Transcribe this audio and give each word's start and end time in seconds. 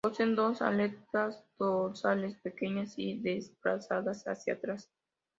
Poseen 0.03 0.33
dos 0.35 0.63
aletas 0.63 1.43
dorsales, 1.59 2.35
pequeñas 2.41 2.95
y 2.97 3.19
desplazadas 3.21 4.23
hacia 4.27 4.53
atrás. 4.55 4.89